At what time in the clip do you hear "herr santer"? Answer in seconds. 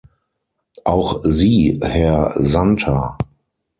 1.83-3.19